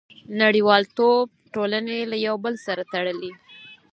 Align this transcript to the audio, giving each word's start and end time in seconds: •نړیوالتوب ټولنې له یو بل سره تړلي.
•نړیوالتوب 0.41 1.25
ټولنې 1.53 1.99
له 2.11 2.17
یو 2.27 2.35
بل 2.45 2.55
سره 2.65 2.81
تړلي. 2.93 3.31